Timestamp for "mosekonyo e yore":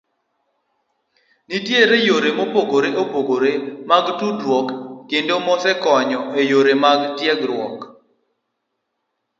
5.45-6.73